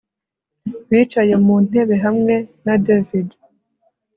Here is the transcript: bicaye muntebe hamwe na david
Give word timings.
bicaye 0.89 1.33
muntebe 1.45 1.95
hamwe 2.05 2.35
na 2.65 2.75
david 2.85 3.27